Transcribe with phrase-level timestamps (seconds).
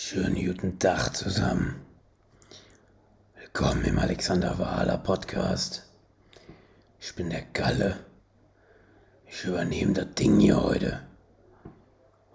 [0.00, 1.84] Schönen guten Tag zusammen.
[3.34, 5.90] Willkommen im Alexander Wahler Podcast.
[7.00, 7.96] Ich bin der Galle.
[9.26, 11.00] Ich übernehme das Ding hier heute.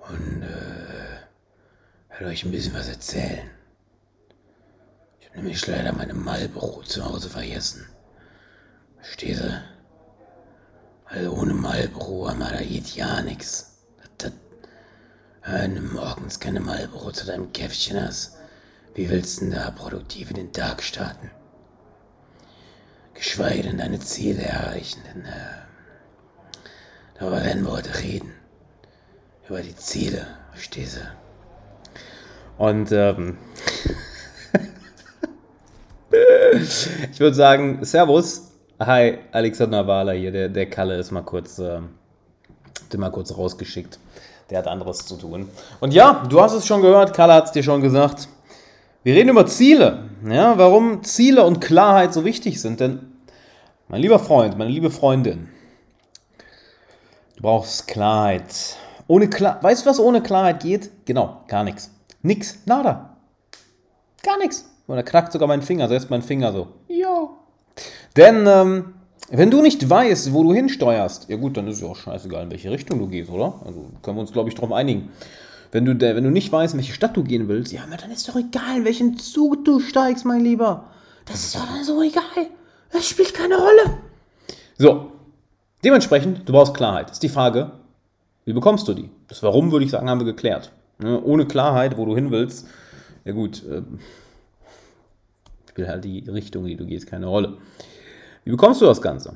[0.09, 3.49] Und äh, werde euch ein bisschen was erzählen.
[5.21, 7.87] Ich habe nämlich leider meine Malbüro zu Hause vergessen.
[8.97, 9.63] Versteht ihr?
[11.09, 13.72] Weil ohne Malbüro haben wir da geht ja nichts.
[15.45, 18.37] Wenn du morgens keine Marlboro zu deinem Käffchen hast,
[18.95, 21.31] wie willst du denn da produktiv in den Tag starten?
[23.13, 26.69] Geschweige denn deine Ziele erreichen, denn äh,
[27.19, 28.31] darüber werden wir heute reden.
[29.49, 32.63] Über die Ziele, verstehst du?
[32.63, 33.37] Und ähm,
[37.11, 38.49] ich würde sagen, Servus.
[38.79, 41.81] Hi, Alexander Wahler hier, der, der Kalle ist mal kurz, äh,
[42.93, 43.99] den mal kurz rausgeschickt
[44.53, 45.49] der hat anderes zu tun.
[45.79, 48.27] Und ja, du hast es schon gehört, Carla hat es dir schon gesagt.
[49.01, 50.09] Wir reden über Ziele.
[50.29, 52.79] Ja, warum Ziele und Klarheit so wichtig sind.
[52.79, 52.99] Denn,
[53.87, 55.49] mein lieber Freund, meine liebe Freundin,
[57.35, 58.77] du brauchst Klarheit.
[59.07, 60.91] Ohne Klar weißt du, was ohne Klarheit geht?
[61.05, 61.89] Genau, gar nichts.
[62.21, 63.17] Nix, nada.
[64.21, 64.69] Gar nichts.
[64.85, 66.67] Und da knackt sogar mein Finger, selbst mein Finger so.
[66.87, 67.29] Ja.
[68.15, 68.92] Denn ähm,
[69.35, 72.51] wenn du nicht weißt, wo du hinsteuerst, ja gut, dann ist es auch scheißegal, in
[72.51, 73.59] welche Richtung du gehst, oder?
[73.65, 75.09] Also können wir uns, glaube ich, darauf einigen.
[75.71, 78.29] Wenn du, wenn du nicht weißt, in welche Stadt du gehen willst, ja, dann ist
[78.29, 80.85] doch egal, in welchen Zug du steigst, mein Lieber.
[81.25, 82.47] Das ist doch dann so egal.
[82.91, 83.97] Das spielt keine Rolle.
[84.77, 85.11] So,
[85.83, 87.09] dementsprechend, du brauchst Klarheit.
[87.09, 87.71] Ist die Frage,
[88.45, 89.09] wie bekommst du die?
[89.27, 90.71] Das Warum, würde ich sagen, haben wir geklärt.
[90.99, 92.67] Ne, ohne Klarheit, wo du hin willst,
[93.25, 93.81] ja gut, äh,
[95.69, 97.57] spielt halt die Richtung, die du gehst, keine Rolle.
[98.43, 99.35] Wie bekommst du das Ganze?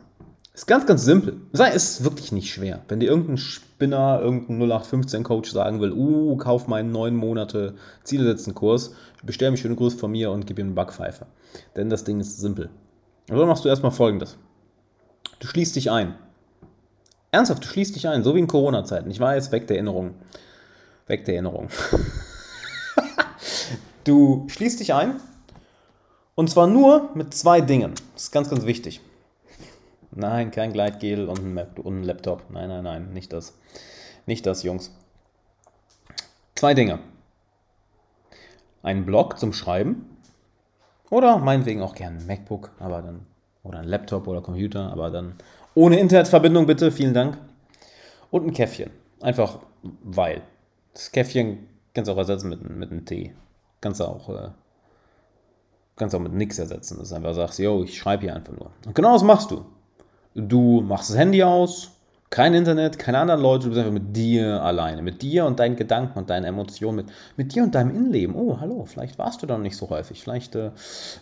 [0.53, 1.39] Ist ganz, ganz simpel.
[1.53, 2.81] Es ist wirklich nicht schwer.
[2.87, 8.55] Wenn dir irgendein Spinner, irgendein 0815-Coach sagen will, uh, kauf meinen neun Monate Ziele setzen
[8.55, 11.27] Kurs, bestell mich schöne Grüße von mir und gib ihm einen Backpfeife.
[11.75, 12.69] Denn das Ding ist simpel.
[13.27, 14.37] Dann machst du erstmal folgendes.
[15.39, 16.15] Du schließt dich ein.
[17.31, 19.11] Ernsthaft, du schließt dich ein, so wie in Corona-Zeiten.
[19.11, 20.15] Ich weiß, weg der Erinnerung.
[21.05, 21.69] Weg der Erinnerung.
[24.05, 25.19] du schließt dich ein
[26.37, 27.95] und zwar nur mit zwei Dingen.
[28.13, 29.01] Das ist ganz, ganz wichtig.
[30.11, 32.43] Nein, kein Gleitgel und ein, Laptop.
[32.51, 33.57] Nein, nein, nein, nicht das.
[34.27, 34.95] Nicht das, Jungs.
[36.53, 36.99] Zwei Dinge.
[38.83, 40.15] Ein Blog zum Schreiben.
[41.09, 43.25] Oder meinetwegen auch gerne ein MacBook, aber dann.
[43.63, 45.35] Oder ein Laptop oder Computer, aber dann
[45.73, 47.39] ohne Internetverbindung bitte, vielen Dank.
[48.29, 48.91] Und ein Käffchen.
[49.21, 49.57] Einfach
[50.03, 50.43] weil.
[50.93, 53.33] Das Käffchen kannst du auch ersetzen mit, mit einem Tee.
[53.81, 54.49] Kannst du auch äh,
[55.97, 56.97] kannst auch mit nichts ersetzen.
[56.97, 58.71] Das ist einfach sagst, yo, ich schreibe hier einfach nur.
[58.85, 59.65] Und genau das machst du.
[60.35, 61.91] Du machst das Handy aus,
[62.29, 65.75] kein Internet, keine anderen Leute, du bist einfach mit dir alleine, mit dir und deinen
[65.75, 67.07] Gedanken und deinen Emotionen, mit,
[67.37, 68.35] mit dir und deinem Innenleben.
[68.35, 70.71] Oh, hallo, vielleicht warst du da nicht so häufig, vielleicht äh,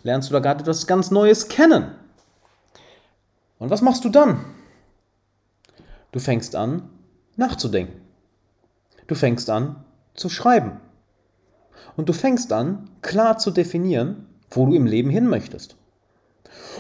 [0.04, 1.92] lernst du da gerade etwas ganz Neues kennen.
[3.60, 4.44] Und was machst du dann?
[6.12, 6.90] Du fängst an,
[7.36, 8.02] nachzudenken.
[9.08, 9.86] Du fängst an,
[10.16, 10.80] zu schreiben.
[11.96, 15.76] Und du fängst an, klar zu definieren, wo du im Leben hin möchtest.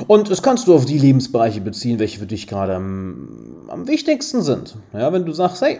[0.07, 4.41] Und das kannst du auf die Lebensbereiche beziehen, welche für dich gerade am, am wichtigsten
[4.41, 4.75] sind.
[4.93, 5.79] Ja, wenn du sagst, hey,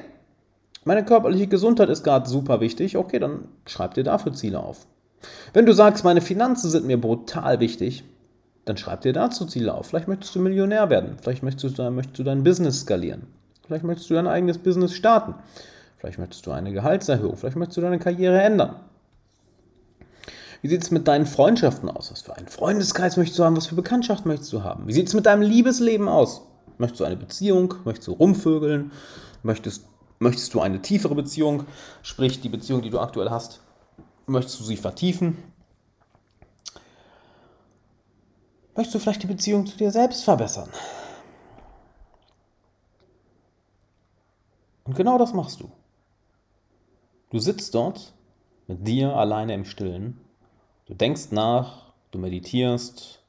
[0.85, 4.85] meine körperliche Gesundheit ist gerade super wichtig, okay, dann schreib dir dafür Ziele auf.
[5.53, 8.03] Wenn du sagst, meine Finanzen sind mir brutal wichtig,
[8.65, 9.87] dann schreib dir dazu Ziele auf.
[9.87, 13.23] Vielleicht möchtest du Millionär werden, vielleicht möchtest du, möchtest du dein Business skalieren,
[13.65, 15.35] vielleicht möchtest du dein eigenes Business starten,
[15.97, 18.75] vielleicht möchtest du eine Gehaltserhöhung, vielleicht möchtest du deine Karriere ändern.
[20.65, 22.11] Wie sieht es mit deinen Freundschaften aus?
[22.11, 23.55] Was für einen Freundeskreis möchtest du haben?
[23.55, 24.87] Was für Bekanntschaft möchtest du haben?
[24.87, 26.41] Wie sieht es mit deinem Liebesleben aus?
[26.79, 27.75] Möchtest du eine Beziehung?
[27.83, 28.91] Möchtest du rumvögeln?
[29.43, 29.85] Möchtest,
[30.17, 31.67] möchtest du eine tiefere Beziehung?
[32.01, 33.59] Sprich, die Beziehung, die du aktuell hast,
[34.25, 35.37] möchtest du sie vertiefen?
[38.75, 40.69] Möchtest du vielleicht die Beziehung zu dir selbst verbessern?
[44.85, 45.69] Und genau das machst du.
[47.29, 48.15] Du sitzt dort
[48.65, 50.24] mit dir alleine im Stillen
[50.85, 53.19] Du denkst nach, du meditierst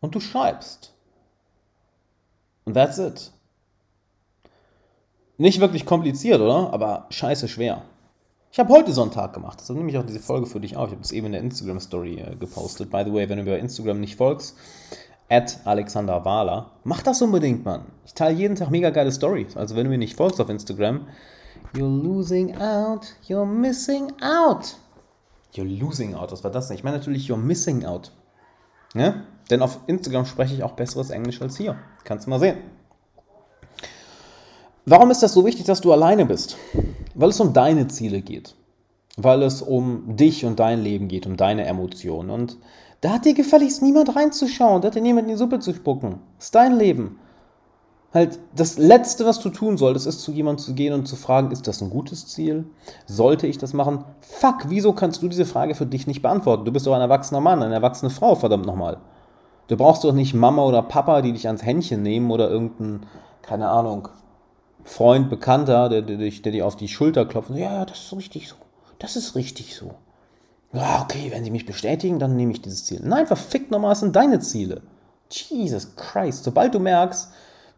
[0.00, 0.92] und du schreibst.
[2.64, 3.30] Und that's it.
[5.36, 6.72] Nicht wirklich kompliziert, oder?
[6.72, 7.82] Aber scheiße schwer.
[8.52, 9.60] Ich habe heute so einen Tag gemacht.
[9.60, 10.88] Das nehme ich auch diese Folge für dich auf.
[10.88, 12.90] Ich habe es eben in der Instagram-Story äh, gepostet.
[12.90, 14.56] By the way, wenn du mir bei Instagram nicht folgst,
[15.28, 17.86] at Alexander Wahler, mach das unbedingt, Mann.
[18.06, 19.56] Ich teile jeden Tag mega geile Stories.
[19.56, 21.08] Also wenn du mir nicht folgst auf Instagram,
[21.74, 24.76] you're losing out, you're missing out.
[25.54, 26.76] You're losing out, was war das denn?
[26.76, 28.12] Ich meine natürlich, you're missing out.
[28.94, 29.24] Ne?
[29.50, 31.76] Denn auf Instagram spreche ich auch besseres Englisch als hier.
[32.04, 32.58] Kannst du mal sehen.
[34.86, 36.56] Warum ist das so wichtig, dass du alleine bist?
[37.14, 38.54] Weil es um deine Ziele geht.
[39.16, 42.30] weil es um dich und dein Leben geht, um deine Emotionen.
[42.30, 42.58] Und
[43.00, 46.20] da hat dir gefälligst niemand reinzuschauen, da hat dir niemand in die Suppe zu spucken.
[46.36, 47.18] Das ist dein Leben.
[48.14, 51.50] Halt, das Letzte, was du tun solltest, ist zu jemandem zu gehen und zu fragen,
[51.50, 52.64] ist das ein gutes Ziel?
[53.06, 54.04] Sollte ich das machen?
[54.20, 56.64] Fuck, wieso kannst du diese Frage für dich nicht beantworten?
[56.64, 58.98] Du bist doch ein erwachsener Mann, eine erwachsene Frau, verdammt nochmal.
[59.66, 63.04] Du brauchst doch nicht Mama oder Papa, die dich ans Händchen nehmen oder irgendein,
[63.42, 64.08] keine Ahnung,
[64.84, 67.50] Freund, Bekannter, der, der, der, dir auf die Schulter klopft.
[67.50, 68.54] Ja, ja, das ist richtig so.
[69.00, 69.90] Das ist richtig so.
[70.72, 73.00] Ja, okay, wenn sie mich bestätigen, dann nehme ich dieses Ziel.
[73.02, 74.82] Nein, verfickt nochmal, sind deine Ziele.
[75.30, 76.44] Jesus Christ.
[76.44, 77.30] Sobald du merkst,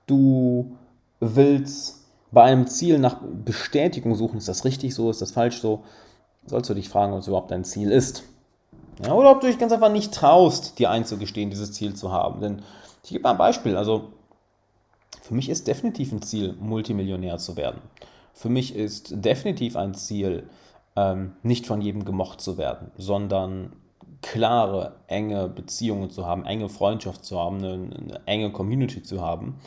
[0.07, 0.77] du
[1.21, 5.85] willst bei einem Ziel nach Bestätigung suchen, ist das richtig so, ist das falsch so,
[6.47, 8.25] sollst du dich fragen, ob es überhaupt dein Ziel ist.
[9.05, 12.41] Ja, oder ob du dich ganz einfach nicht traust, dir einzugestehen, dieses Ziel zu haben.
[12.41, 12.63] Denn
[13.03, 13.77] ich gebe mal ein Beispiel.
[13.77, 14.13] Also,
[15.23, 17.81] für mich ist definitiv ein Ziel, Multimillionär zu werden.
[18.33, 20.49] Für mich ist definitiv ein Ziel,
[20.95, 23.73] ähm, nicht von jedem gemocht zu werden, sondern
[24.23, 29.59] klare, enge Beziehungen zu haben, enge Freundschaft zu haben, eine, eine enge Community zu haben,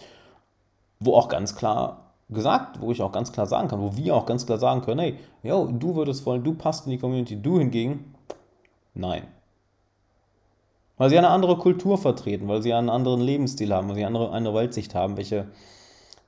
[1.00, 4.26] wo auch ganz klar gesagt, wo ich auch ganz klar sagen kann, wo wir auch
[4.26, 7.60] ganz klar sagen können, hey, yo, du würdest wollen, du passt in die Community, du
[7.60, 8.14] hingegen,
[8.94, 9.24] nein.
[10.98, 14.18] Weil sie eine andere Kultur vertreten, weil sie einen anderen Lebensstil haben, weil sie eine
[14.18, 15.48] andere, andere Weltsicht haben, welche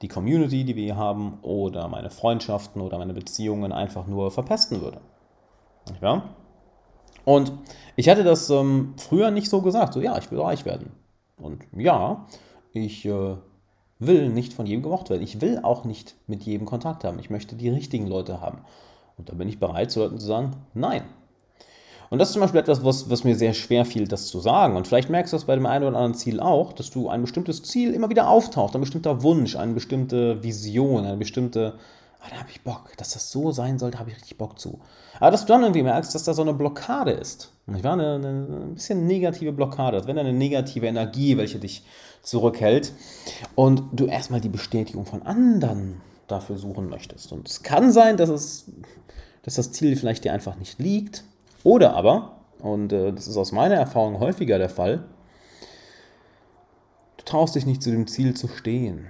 [0.01, 4.81] die Community, die wir hier haben, oder meine Freundschaften oder meine Beziehungen einfach nur verpesten
[4.81, 5.01] würde.
[6.01, 6.23] Ja?
[7.25, 7.53] Und
[7.95, 10.91] ich hatte das ähm, früher nicht so gesagt, so ja, ich will reich werden.
[11.37, 12.25] Und ja,
[12.73, 13.35] ich äh,
[14.01, 15.21] will nicht von jedem gemocht werden.
[15.21, 17.19] Ich will auch nicht mit jedem Kontakt haben.
[17.19, 18.59] Ich möchte die richtigen Leute haben.
[19.17, 21.03] Und da bin ich bereit, zu Leuten zu sagen, nein.
[22.09, 24.75] Und das ist zum Beispiel etwas, was, was mir sehr schwer fiel, das zu sagen.
[24.75, 27.21] Und vielleicht merkst du das bei dem einen oder anderen Ziel auch, dass du ein
[27.21, 31.75] bestimmtes Ziel immer wieder auftaucht, ein bestimmter Wunsch, eine bestimmte Vision, eine bestimmte,
[32.19, 34.81] ah, da habe ich Bock, dass das so sein sollte, habe ich richtig Bock zu.
[35.21, 37.53] Aber dass du dann irgendwie merkst, dass da so eine Blockade ist.
[37.73, 41.85] Ich war eine, eine, ein bisschen negative Blockade, als wenn eine negative Energie, welche dich
[42.21, 42.93] zurückhält
[43.55, 47.31] und du erstmal die Bestätigung von anderen dafür suchen möchtest.
[47.31, 48.65] Und es kann sein, dass, es,
[49.43, 51.23] dass das Ziel vielleicht dir einfach nicht liegt.
[51.63, 55.03] Oder aber, und äh, das ist aus meiner Erfahrung häufiger der Fall,
[57.17, 59.07] du traust dich nicht zu dem Ziel zu stehen.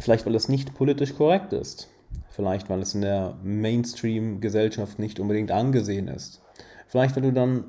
[0.00, 1.88] Vielleicht, weil es nicht politisch korrekt ist.
[2.30, 6.42] Vielleicht, weil es in der Mainstream-Gesellschaft nicht unbedingt angesehen ist.
[6.86, 7.64] Vielleicht, weil du dann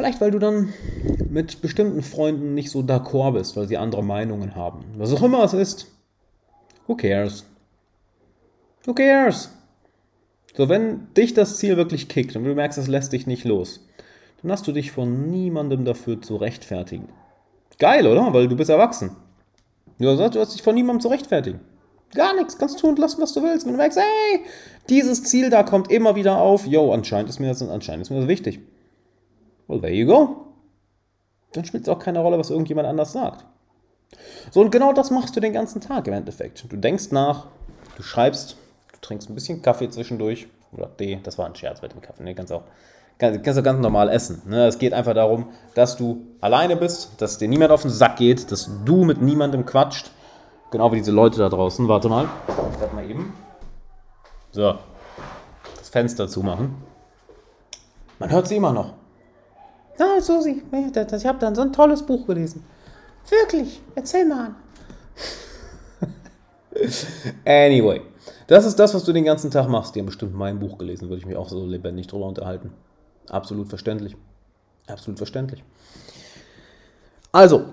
[0.00, 0.72] Vielleicht, weil du dann
[1.28, 4.82] mit bestimmten Freunden nicht so d'accord bist, weil sie andere Meinungen haben.
[4.96, 5.88] Was auch immer es ist.
[6.86, 7.44] Who cares?
[8.86, 9.50] Who cares?
[10.56, 13.86] So, wenn dich das Ziel wirklich kickt und du merkst, es lässt dich nicht los,
[14.40, 17.10] dann hast du dich von niemandem dafür zu rechtfertigen.
[17.78, 18.32] Geil, oder?
[18.32, 19.14] Weil du bist erwachsen.
[19.98, 21.60] Du hast dich von niemandem zu rechtfertigen.
[22.14, 22.56] Gar nichts.
[22.56, 23.66] Kannst tun und lassen, was du willst.
[23.66, 24.46] Wenn du merkst, hey,
[24.88, 26.66] dieses Ziel da kommt immer wieder auf.
[26.66, 28.60] Yo, anscheinend ist mir das, anscheinend ist mir das wichtig.
[29.70, 30.46] Well, there you go.
[31.52, 33.44] Dann spielt es auch keine Rolle, was irgendjemand anders sagt.
[34.50, 36.64] So, und genau das machst du den ganzen Tag im Endeffekt.
[36.68, 37.46] Du denkst nach,
[37.96, 38.56] du schreibst,
[38.92, 40.48] du trinkst ein bisschen Kaffee zwischendurch.
[40.72, 42.24] Oder Tee, das war ein Scherz mit dem Kaffee.
[42.24, 42.34] Ne?
[42.34, 42.64] Kannst auch,
[43.18, 44.42] kannst, kannst auch ganz normal essen.
[44.44, 44.66] Ne?
[44.66, 48.50] Es geht einfach darum, dass du alleine bist, dass dir niemand auf den Sack geht,
[48.50, 50.10] dass du mit niemandem quatscht.
[50.72, 51.86] Genau wie diese Leute da draußen.
[51.86, 52.28] Warte mal.
[52.80, 53.34] Werde mal eben.
[54.50, 54.74] So.
[55.78, 56.74] Das Fenster zumachen.
[58.18, 58.99] Man hört sie immer noch.
[60.00, 62.64] Ah, Susi, ich habe dann so ein tolles Buch gelesen.
[63.28, 64.56] Wirklich, erzähl mal an.
[67.44, 68.00] anyway,
[68.46, 69.94] das ist das, was du den ganzen Tag machst.
[69.94, 72.72] Die haben bestimmt mein Buch gelesen, würde ich mich auch so lebendig drüber unterhalten.
[73.28, 74.16] Absolut verständlich.
[74.88, 75.62] Absolut verständlich.
[77.30, 77.66] Also,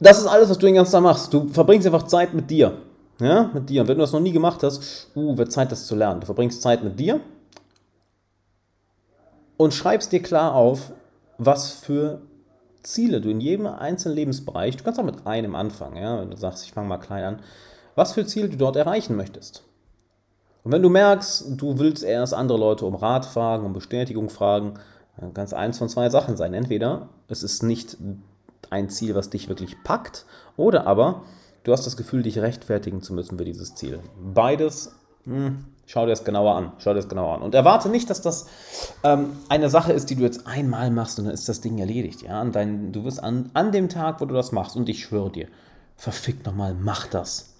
[0.00, 1.32] das ist alles, was du den ganzen Tag machst.
[1.34, 2.78] Du verbringst einfach Zeit mit dir.
[3.20, 3.82] Ja, mit dir.
[3.82, 6.20] Und wenn du das noch nie gemacht hast, uh, wird Zeit, das zu lernen.
[6.20, 7.20] Du verbringst Zeit mit dir
[9.56, 10.92] und schreibst dir klar auf,
[11.38, 12.22] was für
[12.82, 16.36] Ziele du in jedem einzelnen Lebensbereich, du kannst auch mit einem anfangen, ja, wenn du
[16.36, 17.42] sagst, ich fange mal klein an,
[17.94, 19.64] was für Ziele du dort erreichen möchtest.
[20.64, 24.74] Und wenn du merkst, du willst erst andere Leute um Rat fragen, um Bestätigung fragen,
[25.16, 26.54] dann kann es eins von zwei Sachen sein.
[26.54, 27.96] Entweder es ist nicht
[28.70, 30.24] ein Ziel, was dich wirklich packt,
[30.56, 31.24] oder aber
[31.64, 34.00] du hast das Gefühl, dich rechtfertigen zu müssen für dieses Ziel.
[34.34, 34.94] Beides
[35.24, 36.72] hm, Schau dir das genauer an.
[36.78, 37.42] Schau dir das genauer an.
[37.42, 38.46] Und erwarte nicht, dass das
[39.02, 42.22] ähm, eine Sache ist, die du jetzt einmal machst und dann ist das Ding erledigt.
[42.22, 42.40] Ja?
[42.40, 45.30] Und dein, du wirst an, an dem Tag, wo du das machst, und ich schwöre
[45.30, 45.48] dir,
[45.96, 47.54] verfickt nochmal, mach das.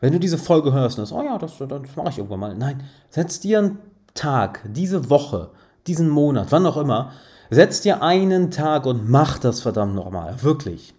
[0.00, 2.54] Wenn du diese Folge hörst und sagst, oh ja, das, das mache ich irgendwann mal.
[2.54, 3.78] Nein, setz dir einen
[4.14, 5.50] Tag, diese Woche,
[5.86, 7.12] diesen Monat, wann auch immer,
[7.50, 10.42] setz dir einen Tag und mach das verdammt nochmal.
[10.42, 10.94] Wirklich.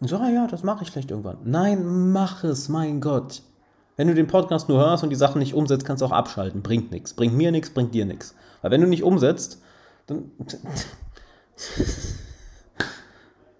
[0.00, 1.38] Und so, ah ja, das mache ich vielleicht irgendwann.
[1.44, 3.42] Nein, mach es, mein Gott.
[3.98, 6.62] Wenn du den Podcast nur hörst und die Sachen nicht umsetzt, kannst du auch abschalten.
[6.62, 7.14] Bringt nichts.
[7.14, 8.32] Bringt mir nichts, bringt dir nichts.
[8.62, 9.60] Weil wenn du nicht umsetzt,
[10.06, 10.30] dann.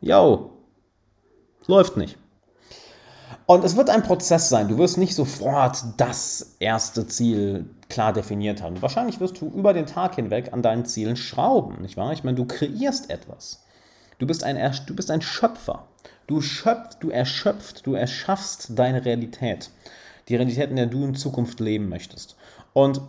[0.00, 0.52] Yo.
[1.66, 2.16] Läuft nicht.
[3.46, 4.68] Und es wird ein Prozess sein.
[4.68, 8.80] Du wirst nicht sofort das erste Ziel klar definiert haben.
[8.80, 12.12] Wahrscheinlich wirst du über den Tag hinweg an deinen Zielen schrauben, nicht wahr?
[12.12, 13.64] Ich meine, du kreierst etwas.
[14.18, 15.88] Du bist ein, du bist ein Schöpfer.
[16.28, 19.70] Du schöpfst, du erschöpfst, du erschaffst deine Realität.
[20.28, 22.36] Die Realität, in der du in Zukunft leben möchtest.
[22.72, 23.00] Und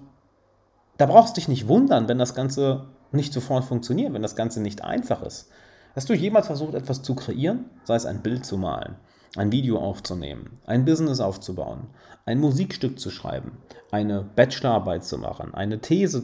[0.97, 4.61] da brauchst du dich nicht wundern, wenn das Ganze nicht sofort funktioniert, wenn das Ganze
[4.61, 5.49] nicht einfach ist.
[5.95, 7.65] Hast du jemals versucht, etwas zu kreieren?
[7.83, 8.95] Sei es ein Bild zu malen,
[9.35, 11.88] ein Video aufzunehmen, ein Business aufzubauen,
[12.25, 13.57] ein Musikstück zu schreiben,
[13.91, 16.23] eine Bachelorarbeit zu machen, eine These,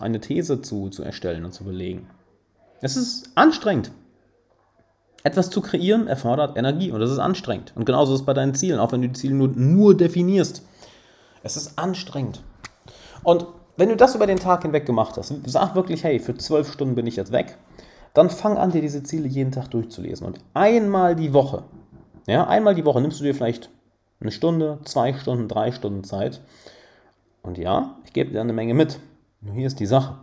[0.00, 2.08] eine These zu, zu erstellen und zu belegen.
[2.80, 3.90] Es ist anstrengend.
[5.24, 7.72] Etwas zu kreieren erfordert Energie und das ist anstrengend.
[7.74, 10.62] Und genauso ist es bei deinen Zielen, auch wenn du die Ziele nur, nur definierst.
[11.42, 12.42] Es ist anstrengend.
[13.24, 13.46] Und
[13.76, 16.94] wenn du das über den Tag hinweg gemacht hast, sag wirklich, hey, für zwölf Stunden
[16.94, 17.58] bin ich jetzt weg,
[18.14, 20.26] dann fang an, dir diese Ziele jeden Tag durchzulesen.
[20.26, 21.64] Und einmal die Woche,
[22.26, 23.70] ja, einmal die Woche nimmst du dir vielleicht
[24.20, 26.40] eine Stunde, zwei Stunden, drei Stunden Zeit.
[27.42, 28.98] Und ja, ich gebe dir eine Menge mit.
[29.40, 30.16] Nur hier ist die Sache.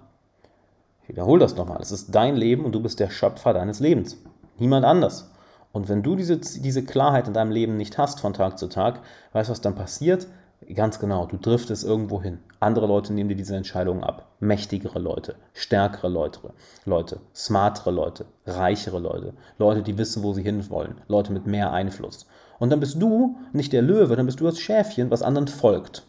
[1.03, 1.81] Ich wiederhole das nochmal.
[1.81, 4.17] Es ist dein Leben und du bist der Schöpfer deines Lebens.
[4.57, 5.31] Niemand anders.
[5.71, 9.01] Und wenn du diese, diese Klarheit in deinem Leben nicht hast von Tag zu Tag,
[9.33, 10.27] weißt du, was dann passiert?
[10.73, 12.39] Ganz genau, du driftest irgendwo hin.
[12.59, 14.29] Andere Leute nehmen dir diese Entscheidungen ab.
[14.39, 16.39] Mächtigere Leute, stärkere Leute,
[16.85, 22.25] Leute, smartere Leute, reichere Leute, Leute, die wissen, wo sie hinwollen, Leute mit mehr Einfluss.
[22.57, 26.03] Und dann bist du nicht der Löwe, dann bist du das Schäfchen, was anderen folgt.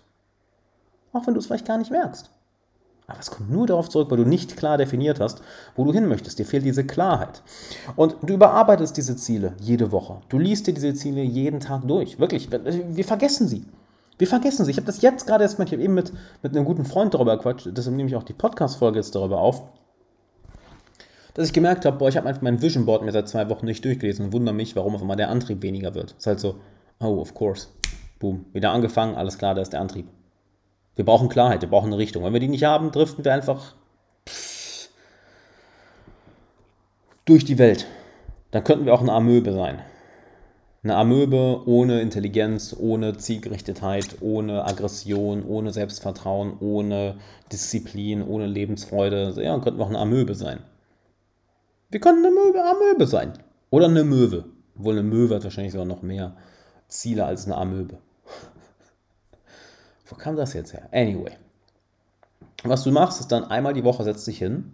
[1.12, 2.30] Auch wenn du es vielleicht gar nicht merkst.
[3.08, 5.40] Aber es kommt nur darauf zurück, weil du nicht klar definiert hast,
[5.76, 6.38] wo du hin möchtest.
[6.38, 7.42] Dir fehlt diese Klarheit.
[7.94, 10.18] Und du überarbeitest diese Ziele jede Woche.
[10.28, 12.18] Du liest dir diese Ziele jeden Tag durch.
[12.18, 13.64] Wirklich, wir vergessen sie.
[14.18, 14.70] Wir vergessen sie.
[14.72, 17.14] Ich habe das jetzt gerade erst mal, ich habe eben mit, mit einem guten Freund
[17.14, 19.62] darüber quatscht, deshalb nehme ich auch die Podcast-Folge jetzt darüber auf,
[21.34, 23.66] dass ich gemerkt habe, boah, ich habe einfach mein Vision Board mir seit zwei Wochen
[23.66, 26.14] nicht durchgelesen und wundere mich, warum auf einmal der Antrieb weniger wird.
[26.18, 26.56] Ist halt so,
[26.98, 27.68] oh, of course.
[28.18, 28.46] Boom.
[28.54, 30.08] Wieder angefangen, alles klar, da ist der Antrieb.
[30.96, 32.24] Wir brauchen Klarheit, wir brauchen eine Richtung.
[32.24, 33.74] Wenn wir die nicht haben, driften wir einfach
[37.26, 37.86] durch die Welt.
[38.50, 39.80] Dann könnten wir auch eine Amöbe sein.
[40.82, 47.16] Eine Amöbe ohne Intelligenz, ohne Zielgerichtetheit, ohne Aggression, ohne Selbstvertrauen, ohne
[47.52, 49.34] Disziplin, ohne Lebensfreude.
[49.36, 50.60] Ja, dann könnten wir auch eine Amöbe sein.
[51.90, 53.32] Wir könnten eine Möwe, Amöbe sein.
[53.70, 54.44] Oder eine Möwe.
[54.78, 56.36] Obwohl eine Möwe hat wahrscheinlich sogar noch mehr
[56.88, 57.98] Ziele als eine Amöbe.
[60.06, 60.88] Wo kam das jetzt her?
[60.92, 61.32] Anyway.
[62.64, 64.72] Was du machst, ist dann einmal die Woche setzt dich hin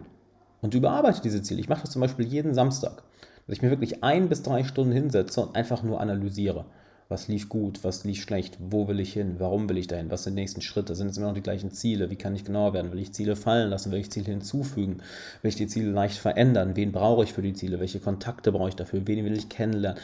[0.61, 1.59] und du überarbeitest diese Ziele.
[1.59, 3.03] Ich mache das zum Beispiel jeden Samstag,
[3.45, 6.65] dass ich mir wirklich ein bis drei Stunden hinsetze und einfach nur analysiere.
[7.09, 10.23] Was lief gut, was lief schlecht, wo will ich hin, warum will ich dahin, was
[10.23, 12.73] sind die nächsten Schritte, sind es immer noch die gleichen Ziele, wie kann ich genauer
[12.73, 15.03] werden, will ich Ziele fallen lassen, will ich Ziele hinzufügen,
[15.41, 18.69] will ich die Ziele leicht verändern, wen brauche ich für die Ziele, welche Kontakte brauche
[18.69, 20.01] ich dafür, wen will ich kennenlernen.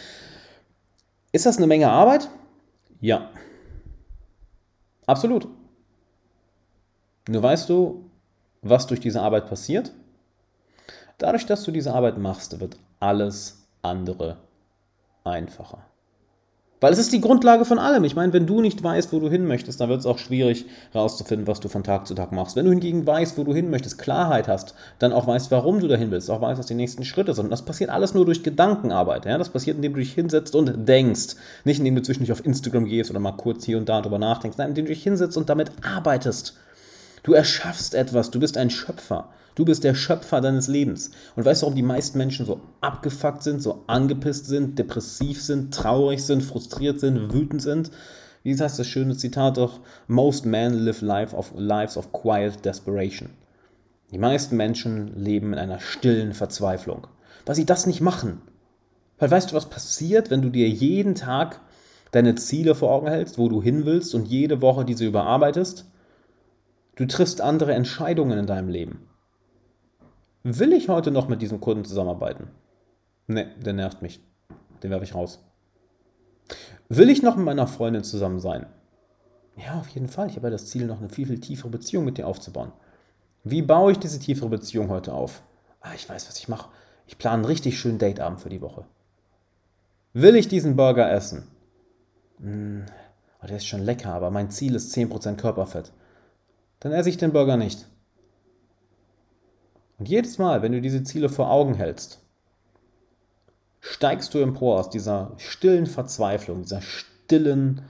[1.31, 2.27] Ist das eine Menge Arbeit?
[2.99, 3.29] Ja.
[5.09, 5.47] Absolut.
[7.27, 8.11] Nur weißt du,
[8.61, 9.91] was durch diese Arbeit passiert?
[11.17, 14.37] Dadurch, dass du diese Arbeit machst, wird alles andere
[15.23, 15.83] einfacher.
[16.81, 18.05] Weil es ist die Grundlage von allem.
[18.05, 20.65] Ich meine, wenn du nicht weißt, wo du hin möchtest, dann wird es auch schwierig
[20.93, 22.55] herauszufinden, was du von Tag zu Tag machst.
[22.55, 25.87] Wenn du hingegen weißt, wo du hin möchtest, Klarheit hast, dann auch weißt, warum du
[25.87, 27.45] dahin willst, auch weißt, was die nächsten Schritte sind.
[27.45, 29.25] Und das passiert alles nur durch Gedankenarbeit.
[29.25, 29.37] Ja?
[29.37, 31.35] Das passiert, indem du dich hinsetzt und denkst.
[31.65, 34.57] Nicht indem du zwischendurch auf Instagram gehst oder mal kurz hier und da drüber nachdenkst,
[34.57, 36.55] nein, indem du dich hinsetzt und damit arbeitest.
[37.23, 39.29] Du erschaffst etwas, du bist ein Schöpfer.
[39.55, 41.11] Du bist der Schöpfer deines Lebens.
[41.35, 45.73] Und weißt du, warum die meisten Menschen so abgefuckt sind, so angepisst sind, depressiv sind,
[45.73, 47.91] traurig sind, frustriert sind, wütend sind?
[48.43, 49.81] Wie heißt das schöne Zitat doch?
[50.07, 53.31] Most men live life of, lives of quiet desperation.
[54.11, 57.07] Die meisten Menschen leben in einer stillen Verzweiflung.
[57.45, 58.41] Weil sie das nicht machen.
[59.17, 61.59] Weil weißt du, was passiert, wenn du dir jeden Tag
[62.11, 65.85] deine Ziele vor Augen hältst, wo du hin willst und jede Woche diese überarbeitest?
[66.99, 69.07] Du triffst andere Entscheidungen in deinem Leben.
[70.43, 72.49] Will ich heute noch mit diesem Kunden zusammenarbeiten?
[73.25, 74.19] Ne, der nervt mich.
[74.83, 75.39] Den werfe ich raus.
[76.89, 78.65] Will ich noch mit meiner Freundin zusammen sein?
[79.55, 80.27] Ja, auf jeden Fall.
[80.27, 82.73] Ich habe ja das Ziel, noch eine viel, viel tiefere Beziehung mit dir aufzubauen.
[83.45, 85.41] Wie baue ich diese tiefere Beziehung heute auf?
[85.79, 86.69] Ah, ich weiß, was ich mache.
[87.07, 88.83] Ich plane einen richtig schönen Dateabend für die Woche.
[90.11, 91.47] Will ich diesen Burger essen?
[92.41, 92.83] Hm,
[93.41, 95.93] oh, der ist schon lecker, aber mein Ziel ist 10% Körperfett.
[96.79, 97.87] Dann esse ich den Burger nicht.
[99.97, 102.19] Und jedes Mal, wenn du diese Ziele vor Augen hältst,
[103.81, 107.81] steigst du empor aus dieser stillen Verzweiflung, dieser stillen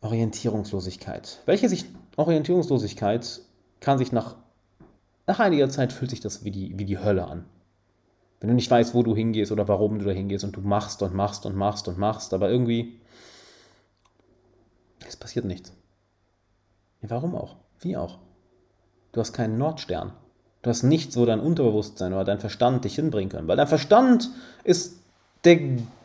[0.00, 1.40] Orientierungslosigkeit.
[1.46, 1.84] Welche sich
[2.16, 3.42] Orientierungslosigkeit
[3.80, 4.36] kann sich nach,
[5.26, 7.44] nach einiger Zeit fühlt sich das wie die, wie die Hölle an.
[8.40, 11.02] Wenn du nicht weißt, wo du hingehst oder warum du da hingehst und du machst
[11.02, 12.98] und machst und machst und machst, aber irgendwie
[15.06, 15.72] es passiert nichts.
[17.02, 17.56] Ja, warum auch?
[17.80, 18.18] Wie auch?
[19.12, 20.12] Du hast keinen Nordstern.
[20.62, 23.48] Du hast nichts, wo dein Unterbewusstsein oder dein Verstand dich hinbringen kann.
[23.48, 24.30] Weil dein Verstand
[24.64, 25.00] ist
[25.44, 25.58] der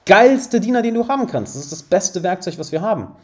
[0.06, 1.56] geilste Diener, den du haben kannst.
[1.56, 3.16] Das ist das beste Werkzeug, was wir haben.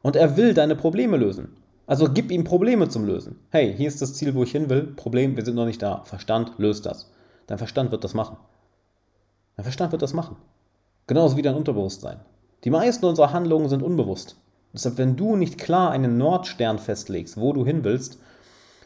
[0.00, 1.56] Und er will deine Probleme lösen.
[1.86, 3.38] Also gib ihm Probleme zum Lösen.
[3.50, 4.84] Hey, hier ist das Ziel, wo ich hin will.
[4.84, 6.02] Problem, wir sind noch nicht da.
[6.04, 7.10] Verstand löst das.
[7.48, 8.36] Dein Verstand wird das machen.
[9.56, 10.36] Dein Verstand wird das machen.
[11.06, 12.20] Genauso wie dein Unterbewusstsein.
[12.64, 14.36] Die meisten unserer Handlungen sind unbewusst.
[14.72, 18.18] Deshalb, wenn du nicht klar einen Nordstern festlegst, wo du hin willst,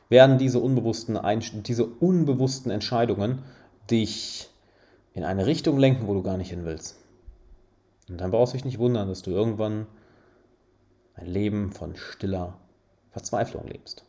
[0.09, 1.19] werden diese unbewussten,
[1.63, 3.41] diese unbewussten Entscheidungen
[3.91, 4.51] dich
[5.15, 6.97] in eine Richtung lenken, wo du gar nicht hin willst.
[8.09, 9.87] Und dann brauchst du dich nicht wundern, dass du irgendwann
[11.15, 12.55] ein Leben von stiller
[13.11, 14.05] Verzweiflung lebst.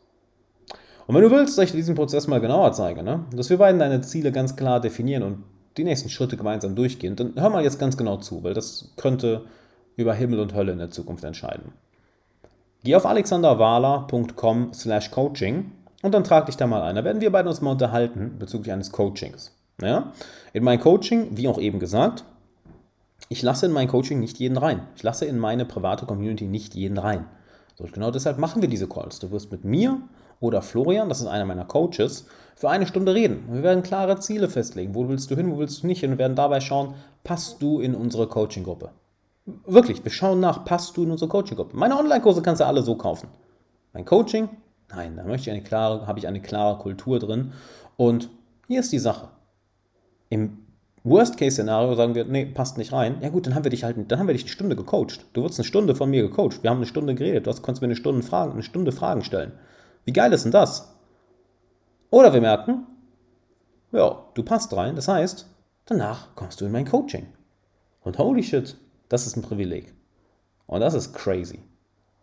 [1.06, 3.24] Und wenn du willst, dass ich diesen Prozess mal genauer zeige, ne?
[3.34, 5.44] dass wir beiden deine Ziele ganz klar definieren und
[5.78, 9.46] die nächsten Schritte gemeinsam durchgehen, dann hör mal jetzt ganz genau zu, weil das könnte
[9.98, 11.72] über Himmel und Hölle in der Zukunft entscheiden.
[12.84, 16.94] Geh auf alexanderwahler.com slash coaching und dann trag dich da mal ein.
[16.94, 19.52] Da werden wir beide uns mal unterhalten bezüglich eines Coachings.
[19.82, 20.12] Ja?
[20.52, 22.24] In mein Coaching, wie auch eben gesagt,
[23.28, 24.82] ich lasse in mein Coaching nicht jeden rein.
[24.94, 27.26] Ich lasse in meine private Community nicht jeden rein.
[27.74, 29.18] So, genau deshalb machen wir diese Calls.
[29.18, 30.00] Du wirst mit mir
[30.38, 33.48] oder Florian, das ist einer meiner Coaches, für eine Stunde reden.
[33.50, 34.94] Wir werden klare Ziele festlegen.
[34.94, 36.12] Wo willst du hin, wo willst du nicht hin?
[36.12, 38.90] Und werden dabei schauen, passt du in unsere Coaching-Gruppe.
[39.66, 41.76] Wirklich, wir schauen nach, passt du in unsere Coaching-Gruppe.
[41.76, 43.28] Meine Online-Kurse kannst du alle so kaufen.
[43.92, 44.48] Mein Coaching,
[44.90, 47.52] nein, da möchte ich eine klare, habe ich eine klare Kultur drin.
[47.96, 48.30] Und
[48.66, 49.28] hier ist die Sache.
[50.28, 50.58] Im
[51.04, 53.18] Worst-Case-Szenario sagen wir, nee, passt nicht rein.
[53.22, 55.24] Ja gut, dann haben wir dich halt, dann haben wir dich eine Stunde gecoacht.
[55.32, 56.62] Du wirst eine Stunde von mir gecoacht.
[56.62, 57.46] Wir haben eine Stunde geredet.
[57.46, 59.52] Du konntest mir eine Stunde Fragen, eine Stunde Fragen stellen.
[60.04, 60.94] Wie geil ist denn das?
[62.10, 62.86] Oder wir merken,
[63.92, 64.96] ja, du passt rein.
[64.96, 65.46] Das heißt,
[65.86, 67.26] danach kommst du in mein Coaching.
[68.02, 68.76] Und holy shit,
[69.08, 69.94] das ist ein Privileg.
[70.66, 71.60] Und das ist crazy.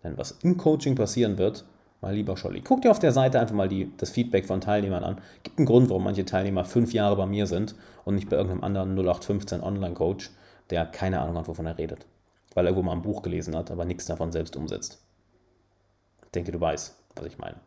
[0.04, 1.65] Denn was im Coaching passieren wird,
[2.02, 5.04] mein lieber Scholli, guck dir auf der Seite einfach mal die, das Feedback von Teilnehmern
[5.04, 5.21] an.
[5.41, 8.63] Gibt einen Grund, warum manche Teilnehmer fünf Jahre bei mir sind und nicht bei irgendeinem
[8.63, 10.30] anderen 0815 Online-Coach,
[10.69, 12.06] der keine Ahnung hat, wovon er redet.
[12.54, 15.02] Weil er irgendwo mal ein Buch gelesen hat, aber nichts davon selbst umsetzt.
[16.26, 17.58] Ich denke, du weißt, was ich meine.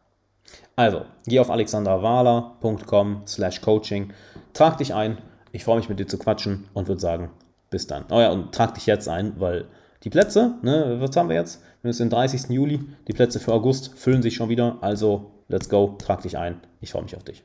[0.77, 4.13] Also, geh auf alexanderwahler.com slash coaching,
[4.53, 5.19] trag dich ein.
[5.51, 7.31] Ich freue mich mit dir zu quatschen und würde sagen,
[7.71, 8.05] bis dann.
[8.11, 9.67] Oh ja, und trag dich jetzt ein, weil
[10.05, 11.63] die Plätze, ne, was haben wir jetzt?
[11.83, 12.51] Wir sind den 30.
[12.51, 14.79] Juli, die Plätze für August füllen sich schon wieder.
[14.81, 16.61] Also, let's go, trag dich ein.
[16.81, 17.45] Ich freue mich auf dich.